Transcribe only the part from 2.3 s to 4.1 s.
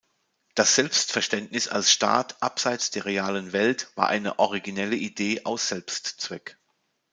abseits der realen Welt war